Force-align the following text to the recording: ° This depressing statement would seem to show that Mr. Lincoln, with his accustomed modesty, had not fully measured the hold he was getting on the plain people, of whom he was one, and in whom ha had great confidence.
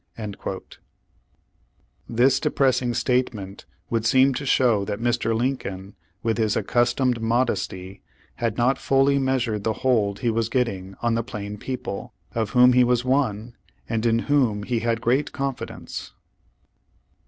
° 0.17 0.77
This 2.09 2.39
depressing 2.39 2.95
statement 2.95 3.65
would 3.91 4.03
seem 4.03 4.33
to 4.33 4.47
show 4.47 4.83
that 4.83 4.99
Mr. 4.99 5.35
Lincoln, 5.37 5.93
with 6.23 6.39
his 6.39 6.55
accustomed 6.55 7.21
modesty, 7.21 8.01
had 8.37 8.57
not 8.57 8.79
fully 8.79 9.19
measured 9.19 9.63
the 9.63 9.73
hold 9.85 10.21
he 10.21 10.31
was 10.31 10.49
getting 10.49 10.95
on 11.03 11.13
the 11.13 11.21
plain 11.21 11.55
people, 11.59 12.15
of 12.33 12.49
whom 12.57 12.73
he 12.73 12.83
was 12.83 13.05
one, 13.05 13.55
and 13.87 14.07
in 14.07 14.17
whom 14.25 14.63
ha 14.63 14.79
had 14.79 15.01
great 15.01 15.31
confidence. 15.33 16.13